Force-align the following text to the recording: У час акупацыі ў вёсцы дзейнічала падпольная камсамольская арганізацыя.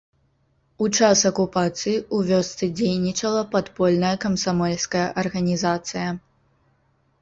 У 0.85 0.87
час 0.97 1.19
акупацыі 1.31 1.93
ў 1.99 2.17
вёсцы 2.31 2.71
дзейнічала 2.81 3.45
падпольная 3.55 4.15
камсамольская 4.27 5.07
арганізацыя. 5.27 6.09